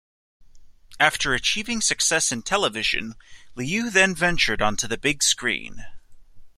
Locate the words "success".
1.79-2.31